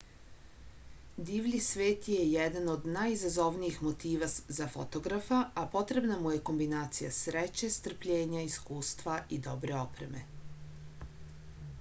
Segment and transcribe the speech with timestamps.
[1.25, 4.29] divlji svet je jedan od najizazovnijih motiva
[4.61, 10.25] za fotografa a potrebna mu je kombinacija sreće strpljenja iskustva i dobre opreme